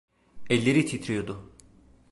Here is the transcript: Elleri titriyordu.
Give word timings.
Elleri 0.49 0.85
titriyordu. 0.85 1.51